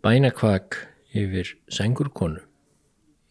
[0.00, 0.76] Bænakvak
[1.12, 2.40] yfir sængurkonu.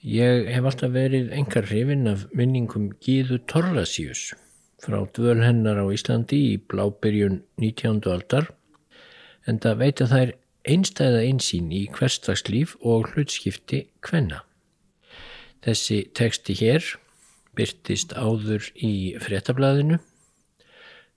[0.05, 4.35] Ég hef alltaf verið engar hrifin af minningum Gíðu Torlasíus
[4.83, 8.05] frá dvöl hennar á Íslandi í blábyrjun 19.
[8.13, 8.51] aldar
[9.49, 10.35] en það veit að það er
[10.75, 14.43] einstæða einsýn í hverstagslíf og hlutskipti kvenna.
[15.65, 16.93] Þessi teksti hér
[17.57, 19.97] byrtist áður í frettablaðinu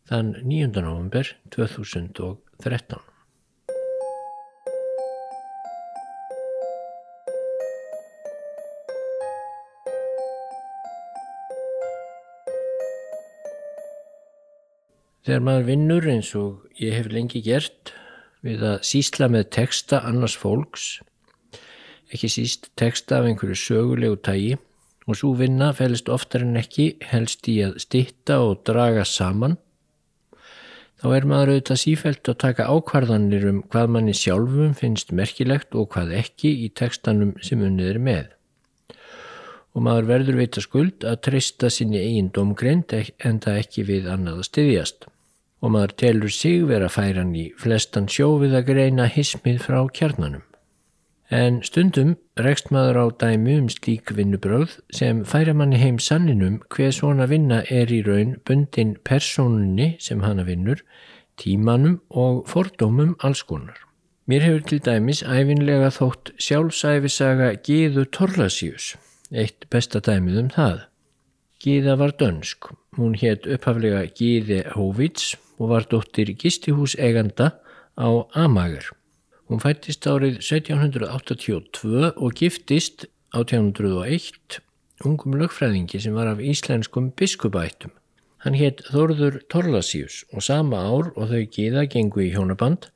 [0.09, 0.73] þann 9.
[0.81, 3.12] november 2013.
[15.23, 17.93] Þegar maður vinnur eins og ég hef lengi gert
[18.43, 20.97] við að sísla með texta annars fólks,
[22.11, 24.57] ekki síst texta af einhverju sögulegu tægi
[25.07, 29.55] og svo vinna fælist oftar en ekki helst í að stitta og draga saman,
[30.99, 35.93] þá er maður auðvitað sífælt að taka ákvarðanir um hvað manni sjálfum finnst merkilegt og
[35.95, 38.27] hvað ekki í textanum sem unnið er með.
[39.73, 44.11] Og maður verður veit að skuld að treysta sinni eigin domgrind en það ekki við
[44.11, 45.12] annað að styðjast
[45.63, 50.43] og maður telur sig vera færan í flestan sjófið að greina hismið frá kjarnanum.
[51.33, 56.93] En stundum rekst maður á dæmi um slík vinnubröð sem færa manni heim sanninum hver
[56.93, 60.83] svona vinna er í raun bundin personunni sem hana vinnur,
[61.41, 63.79] tímanum og fordómum allskonar.
[64.29, 68.93] Mér hefur til dæmis æfinlega þótt sjálfsæfisaga Gíðu Torlasíus,
[69.33, 70.85] eitt besta dæmið um það.
[71.63, 75.33] Gíða var dönsk, hún hétt upphaflega Gíði Hóvits
[75.63, 77.53] og var dóttir gistihús eiganda
[77.95, 78.91] á Amager.
[79.47, 84.59] Hún fættist árið 1782 og giftist 1801
[85.07, 87.93] ungum lögfræðingi sem var af íslenskum biskupættum.
[88.43, 92.89] Hann hétt Þorður Torlasíus og sama ár og þau giða gengu í hjónaband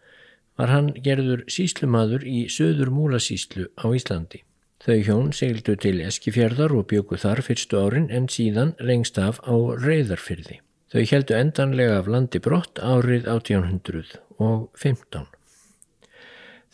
[0.58, 4.42] var hann gerður síslumadur í söður múlasíslu á Íslandi.
[4.83, 9.55] Þau hjón segldu til Eskifjörðar og bjöku þar fyrstu árin en síðan lengst af á
[9.55, 10.61] Reyðarfyrði.
[10.86, 15.27] Þau heldu endanlega af landi brott árið 1815.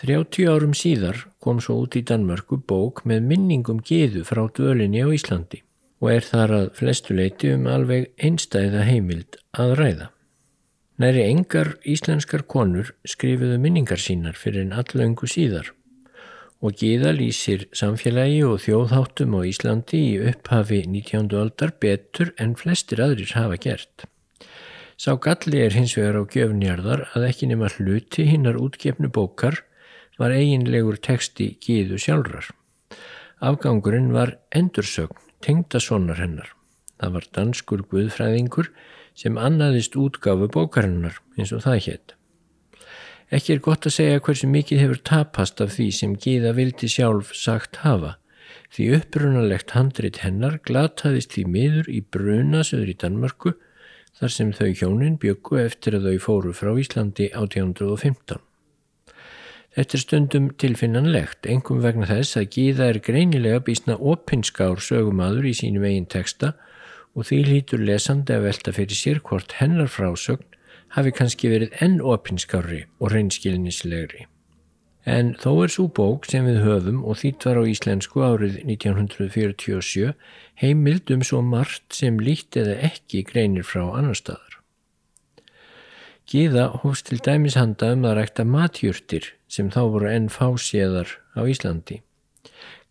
[0.02, 5.08] 30 árum síðar kom svo út í Danmörku bók með minningum geðu frá dölinni á
[5.14, 5.62] Íslandi
[6.02, 10.08] og er þar að flestuleiti um alveg einstæða heimild að ræða.
[11.00, 15.72] Næri engar íslenskar konur skrifuðu minningar sínar fyrir en allöngu síðar
[16.62, 21.26] og geða lýsir samfélagi og þjóðháttum á Íslandi í upphafi 19.
[21.34, 24.06] aldar betur en flestir aðrir hafa gert.
[24.94, 29.64] Sá galli er hins vegar á gjöfnjarðar að ekki nema hluti hinnar útgefnu bókar
[30.20, 32.46] var eiginlegur texti gíðu sjálfrar.
[33.42, 36.52] Afgangurinn var endursögn, tengdasónar hennar.
[37.02, 38.70] Það var danskur guðfræðingur
[39.18, 42.14] sem annaðist útgafu bókarinnar eins og það hétt.
[43.32, 47.30] Ekki er gott að segja hversu mikið hefur tapast af því sem Gíða vildi sjálf
[47.32, 48.18] sagt hafa,
[48.68, 53.54] því upprunalegt handrit hennar glataðist því miður í brunasöður í Danmarku
[54.20, 58.44] þar sem þau hjónin byggu eftir að þau fóru frá Íslandi 1815.
[59.72, 65.56] Þetta er stundum tilfinnanlegt, engum vegna þess að Gíða er greinilega bísna opinskár sögumadur í
[65.56, 66.52] sínum eigin teksta
[67.16, 70.51] og því lítur lesandi að velta fyrir sér hvort hennar frásögn
[70.96, 74.26] hafi kannski verið enn opinskári og reynskilinislegri.
[75.08, 80.12] En þó er svo bók sem við höfum og þýtt var á íslensku árið 1947
[80.62, 84.60] heimild um svo margt sem líkt eða ekki greinir frá annar staðar.
[86.30, 91.40] Gíða hófst til dæmis handa um að rækta matjúrtir sem þá voru enn fáséðar á
[91.50, 91.98] Íslandi.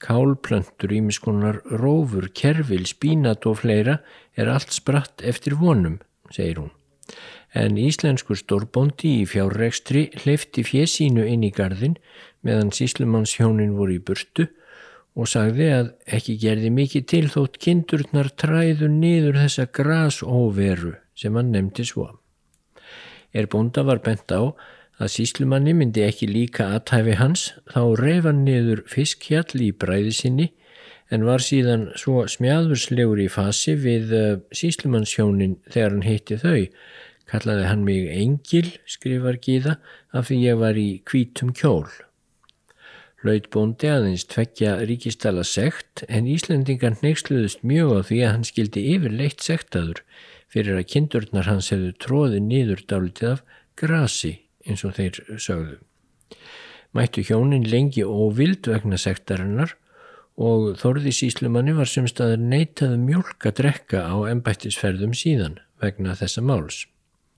[0.02, 4.02] Kálplöntur, ímiskonar, rófur, kerfil, spínat og fleira
[4.36, 6.02] er allt spratt eftir vonum,
[6.34, 6.72] segir hún
[7.58, 11.98] en íslenskur stórbóndi í fjárrekstri hleyfti fjesínu inn í gardin
[12.48, 14.48] meðan síslumannshjónin voru í burtu
[15.20, 21.52] og sagði að ekki gerði mikið til þótt kindurnar træðu niður þessa grasóveru sem hann
[21.52, 22.08] nefndi svo.
[23.36, 24.56] Er bónda var bent á
[25.02, 30.48] að síslumanni myndi ekki líka aðtæfi hans þá reyfan niður fiskhjall í bræði sinni
[31.12, 36.62] en var síðan svo smjáðurslegur í fasi við eh, síslumannshjónin þegar hann heitti þau
[37.32, 39.78] Kallaði hann mig Engil, skrifar Gíða,
[40.12, 41.88] af því ég var í kvítum kjól.
[43.24, 48.86] Laut bóndi aðeins tveggja ríkistala sekt en Íslandingar neyksluðust mjög á því að hann skildi
[48.96, 50.02] yfirleitt sektaður
[50.52, 53.44] fyrir að kindurnar hans hefðu tróði nýður dálitið af
[53.78, 54.34] grasi
[54.66, 55.78] eins og þeir sögðu.
[56.98, 59.78] Mættu hjónin lengi óvild vegna sektarinnar
[60.42, 66.42] og Þorði síslumanni var sem staður neitað mjölk að drekka á ennbættisferðum síðan vegna þessa
[66.42, 66.88] máls.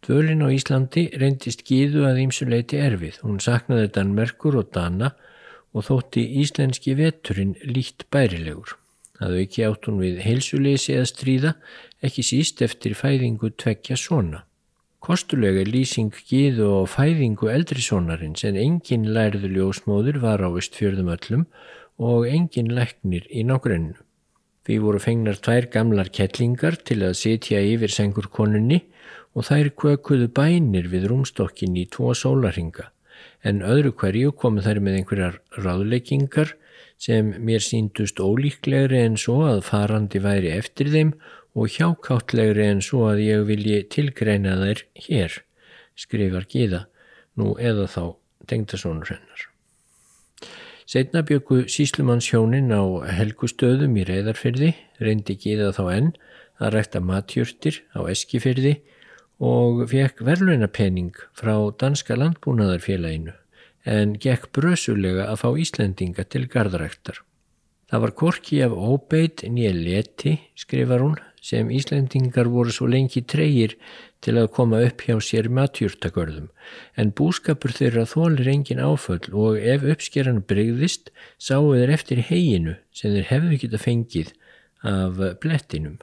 [0.04, 3.22] Dvölin á Íslandi reyndist gíðu að ímsuleiti erfið.
[3.24, 5.14] Hún saknaði Danmerkur og Dana
[5.72, 8.76] og þótti íslenski veturinn líkt bærilegur.
[9.16, 11.54] Það auki átt hún við heilsuleysi að stríða,
[12.04, 14.44] ekki síst eftir fæðingu tvekja svona.
[15.04, 21.46] Kostulega lýsing giðu og fæðingu eldri sonarins en engin lærðu ljósmóður var á vistfjörðum öllum
[22.00, 23.96] og engin læknir í nákrennu.
[24.64, 28.84] Því voru fengnar tvær gamlar kettlingar til að sitja yfir sengur konunni
[29.34, 32.90] og þær kvökuðu bænir við rúmstokkin í tvo sólarhinga
[33.44, 36.54] en öðru hverju komu þær með einhverjar ráðleikingar
[37.04, 41.14] sem mér síndust ólíklegri en svo að farandi væri eftir þeim
[41.54, 45.40] og hjákáttlegri en svo að ég vilji tilgreina þær hér,
[46.00, 46.86] skrifar Gíða,
[47.38, 48.04] nú eða þá
[48.50, 49.50] tengdasónur hennar.
[50.90, 52.84] Setna byggu síslumannshjónin á
[53.20, 56.10] helgustöðum í reyðarfyrði, reyndi Gíða þá enn
[56.64, 58.78] að rækta matjurtir á eskifyrði
[59.44, 63.34] og fekk verluinapenning frá Danska landbúnaðarfélaginu
[63.84, 67.20] en gekk brösulega að fá Íslendinga til gardaræktar.
[67.92, 73.76] Það var korki af óbeit nýja leti, skrifar hún, sem Íslendingar voru svo lengi treyir
[74.24, 76.48] til að koma upp hjá sér matjúrtakörðum,
[76.96, 83.12] en búskapur þeirra þólir engin áföll og ef uppskeran brygðist sáu þeir eftir heginu sem
[83.18, 84.34] þeir hefðu geta fengið
[84.88, 86.00] af blettinum.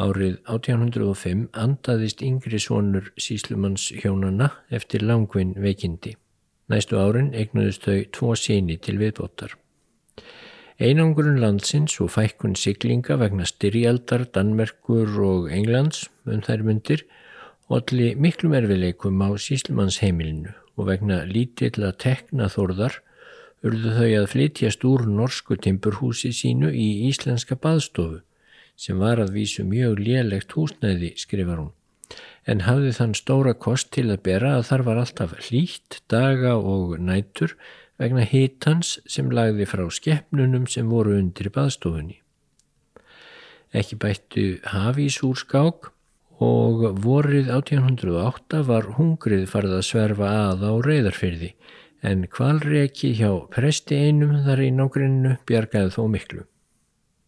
[0.00, 6.14] Árið 1805 andaðist yngri svonur síslumanns hjónana eftir langvinn veikindi.
[6.72, 9.56] Næstu árin eignuðist þau tvo síni til viðbótar.
[10.80, 17.04] Einangurinn landsins og fækkun siglinga vegna styrjaldar, Danmerkur og Englands um þær myndir
[17.68, 22.96] allir miklum erfileikum á síslumannsheimilinu og vegna lítill að tekna þorðar
[23.66, 28.22] urðu þau að flytjast úr norsku timburhúsi sínu í íslenska baðstofu
[28.80, 31.74] sem var að vísu mjög lélegt húsnæði, skrifar hún,
[32.48, 36.96] en hafði þann stóra kost til að bera að þar var alltaf hlýtt, daga og
[36.96, 37.56] nætur
[38.00, 42.20] vegna hitans sem lagði frá skeppnunum sem voru undir baðstofunni.
[43.76, 45.90] Ekki bættu hafís úr skák
[46.42, 51.50] og vorið 1808 var hungrið farið að sverfa að á reyðarfyrði
[52.10, 56.46] en kvalreki hjá presti einum þar í nágrunnu bjargaði þó miklu.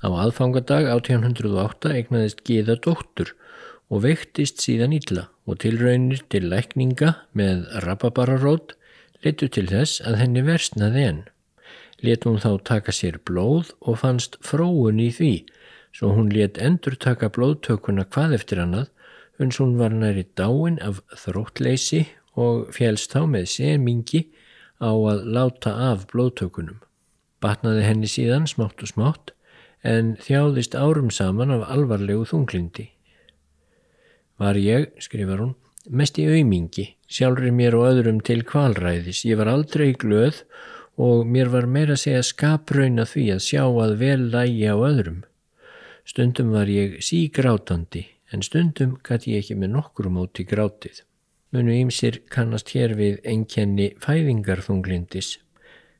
[0.02, 3.36] Á aðfangadag 1808 egnaðist Gíða dóttur
[3.86, 8.74] og veiktist síðan ítla og tilraunir til lækninga með rababararót
[9.22, 11.20] letu til þess að henni versnaði enn.
[12.02, 15.34] Letu hún þá taka sér blóð og fannst fróun í því,
[15.94, 18.88] svo hún let endur taka blóðtökuna hvað eftir annað,
[19.38, 24.24] uns hún var næri dáin af þróttleysi og félst þá með semingi
[24.82, 26.82] á að láta af blóðtökunum.
[27.38, 29.34] Batnaði henni síðan smátt og smátt
[29.82, 32.88] en þjáðist árum saman af alvarlegu þunglindi.
[34.38, 35.54] Var ég, skrifar hún,
[35.90, 39.24] mest í aumingi, sjálfur mér og öðrum til kvalræðis.
[39.26, 40.44] Ég var aldrei glöð
[40.96, 45.22] og mér var meira að segja skaprauna því að sjá að vel lægi á öðrum.
[46.06, 51.04] Stundum var ég sígrátandi, en stundum gæti ég ekki með nokkur móti grátið.
[51.52, 55.36] Munu ímsir kannast hér við enkenni fæðingarþunglindis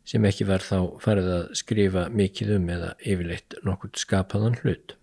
[0.04, 4.96] sem ekki var þá farið að skrifa mikið um eða yfirleitt nokkurt skapaðan hlut.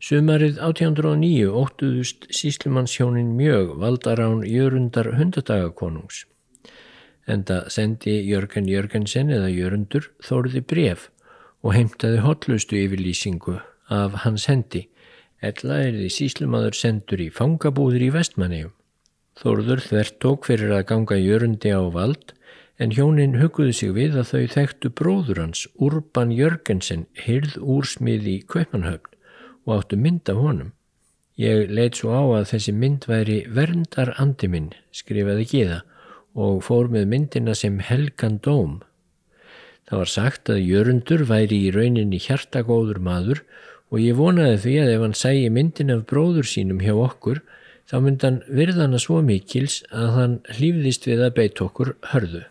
[0.00, 6.24] Sumarið 1809 óttuðust síslumannshjónin mjög valdarán Jörundar hundadagakonungs.
[7.28, 11.10] Enda sendi Jörgen Jörgensen eða Jörundur þóruði bref
[11.60, 13.58] og heimtaði hotlustu yfirlýsingu
[13.92, 14.86] af hans hendi.
[15.44, 18.72] Ella er því síslumadur sendur í fangabúður í vestmannegjum.
[19.40, 22.32] Þóruður þvert tók fyrir að ganga Jörundi á vald
[22.80, 28.36] en hjónin huguðu sig við að þau þekktu bróður hans, Urban Jörgensen, hyrð úrsmið í
[28.48, 29.16] Kaupanhöfn
[29.68, 30.70] og áttu mynd af honum.
[31.40, 35.80] Ég leitt svo á að þessi mynd væri verndar andi minn, skrifaði Gíða,
[36.32, 38.78] og fór með myndina sem helgan dóm.
[39.88, 43.42] Það var sagt að Jörundur væri í rauninni hjartagóður maður
[43.90, 47.42] og ég vonaði því að ef hann sæi myndin af bróður sínum hjá okkur,
[47.90, 52.44] þá myndan virðana svo mikils að hann hlýfðist við að beit okkur hörðu.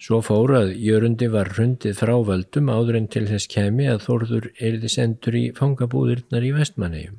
[0.00, 4.46] Svo fór að jörundi var hrundið frá völdum áður en til þess kemi að Þórður
[4.56, 7.18] erði sendur í fangabúðurnar í vestmannegjum.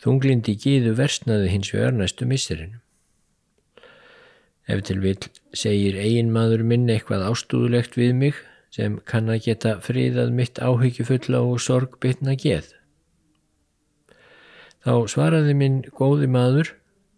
[0.00, 2.78] Þunglindi gíðu versnaði hins vegar næstu missirinn.
[4.70, 5.18] Ef til vil
[5.50, 8.38] segir eigin maður minn eitthvað ástúðulegt við mig
[8.70, 12.70] sem kann að geta fríðað mitt áhyggjufulla og sorgbytna geð.
[14.86, 16.76] Þá svaraði minn góði maður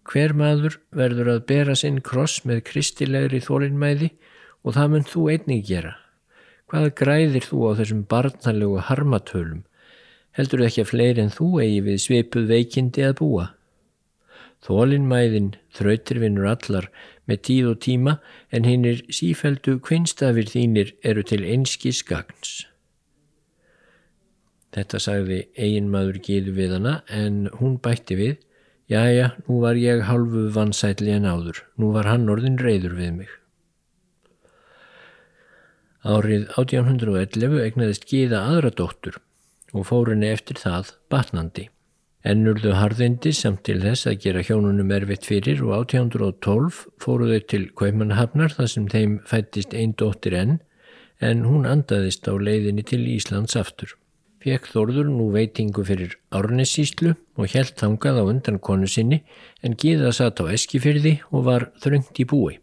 [0.08, 4.10] Hver maður verður að bera sinn kross með kristilegri þólinnmæði
[4.62, 5.96] og það mun þú einnig gera.
[6.70, 9.62] Hvað græðir þú á þessum barnalegu harmatölum?
[10.32, 13.46] Heldur ekki að fleiri en þú eigi við svipuð veikindi að búa?
[14.62, 16.88] Þólinnmæðin þrautir vinnur allar
[17.26, 18.18] með tíð og tíma
[18.54, 22.62] en hinnir sífældu kvinnstafir þínir eru til einski skagns.
[24.72, 28.38] Þetta sagði eiginmaður Gíðu við hana en hún bætti við
[28.92, 31.62] Jæja, nú var ég halvu vansætli en áður.
[31.80, 33.30] Nú var hann orðin reyður við mig.
[36.02, 39.16] Árið 1811 egnaðist Gíða aðra dóttur
[39.72, 41.70] og fór henni eftir það batnandi.
[42.26, 47.64] Ennurðu harðindi samt til þess að gera hjónunum erfitt fyrir og 1812 fóru þau til
[47.78, 50.60] Kaupmannhafnar þar sem þeim fættist einn dóttir enn
[51.22, 53.96] en hún andaðist á leiðinni til Íslands aftur.
[54.42, 59.22] Fekk Þórður nú veitingu fyrir árnessíslu og helt þangað á undan konu sinni
[59.62, 62.58] en Gíða satt á eskifyrði og var þröngt í búi.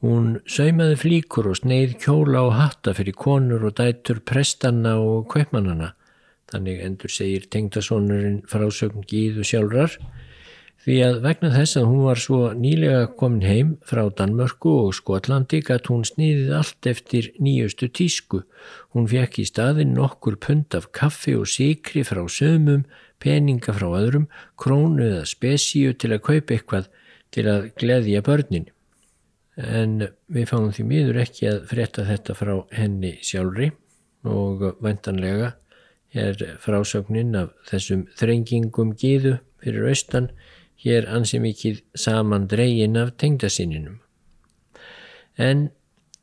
[0.00, 5.94] Hún saumaði flíkur og sneið kjóla og hatta fyrir konur og dætur prestanna og kaupmannana
[6.50, 9.94] Þannig endur segir tengdasónurinn frásögn Gíðu sjálfrar
[10.80, 15.60] því að vegna þess að hún var svo nýlega komin heim frá Danmörku og Skotlandi
[15.66, 18.42] gætt hún sniðið allt eftir nýjustu tísku.
[18.96, 22.86] Hún fekk í staðin nokkur pund af kaffi og sikri frá sömum,
[23.20, 26.88] peninga frá öðrum, krónu eða spesíu til að kaupa eitthvað
[27.30, 28.70] til að gleðja börnin.
[29.60, 33.68] En við fáum því miður ekki að fretta þetta frá henni sjálfri
[34.24, 35.52] og vantanlega
[36.16, 40.30] er frásögnin af þessum þrengingum gíðu fyrir austan
[40.84, 44.00] hér ansi mikið saman dregin af tengdasininum.
[45.38, 45.68] En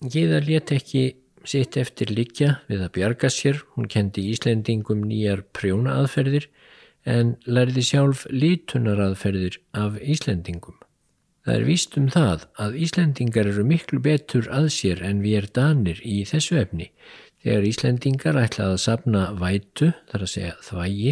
[0.01, 1.05] gíða let ekki
[1.47, 6.49] sitt eftir likja við að bjarga sér, hún kendi Íslendingum nýjar prjóna aðferðir
[7.07, 10.75] en lærði sjálf lítunar aðferðir af Íslendingum.
[11.47, 15.47] Það er víst um það að Íslendingar eru miklu betur að sér en við er
[15.55, 16.89] danir í þessu efni
[17.47, 21.11] Þegar Íslendingar ætlaði að sapna vætu, þar að segja þvægi,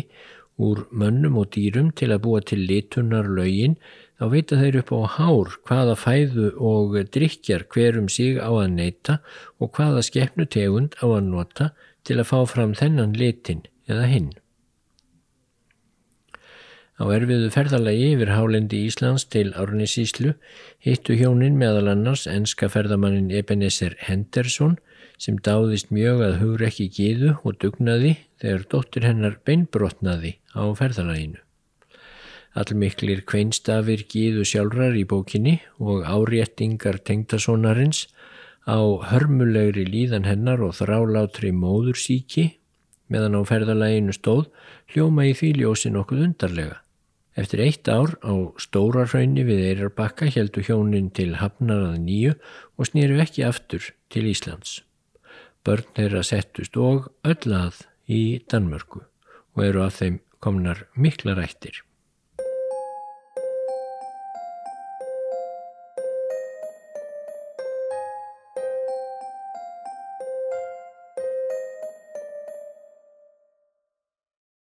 [0.57, 3.75] úr mönnum og dýrum til að búa til litunnar lögin,
[4.19, 9.19] þá veita þeir upp á hár hvaða fæðu og drikjar hverum sig á að neyta
[9.59, 11.69] og hvaða skeppnu tegund á að nota
[12.07, 14.33] til að fá fram þennan litin eða hinn.
[16.95, 20.31] Á erfiðu ferðalagi yfir hálendi Íslands til Árnisíslu
[20.85, 24.77] hittu hjónin meðal annars enska ferðamannin Ebenezer Henderson
[25.21, 31.39] sem dáðist mjög að hugur ekki gíðu og dugnaði þegar dóttir hennar beinbrotnaði á ferðalaginu.
[32.55, 38.05] Allmiklir kveinstafir gíðu sjálfrar í bókinni og áréttingar tengtasónarins
[38.63, 38.79] á
[39.11, 42.53] hörmulegri líðan hennar og þrálátri móðursíki
[43.11, 44.47] meðan á ferðalaginu stóð
[44.93, 46.79] hljóma í fíljósi nokkuð undarlega.
[47.35, 52.35] Eftir eitt ár á stóra hraunni við Eirarbakka heldu hjónin til Hafnar að nýju
[52.79, 54.79] og snýru ekki aftur til Íslands.
[55.65, 59.01] Börn þeirra settust og öll að í Danmörku
[59.55, 61.81] og eru af þeim komnar mikla rættir.